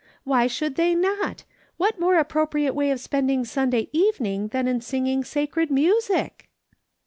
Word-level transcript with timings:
"Why 0.23 0.47
should 0.47 0.77
they 0.77 0.95
not? 0.95 1.43
What 1.77 1.99
more 1.99 2.15
appropriate 2.17 2.73
way 2.73 2.89
of 2.89 2.99
spending 2.99 3.43
Sunda^^ 3.43 3.87
evening 3.93 4.47
than 4.47 4.67
in 4.67 4.81
singing 4.81 5.23
sacred 5.23 5.69
music 5.69 6.49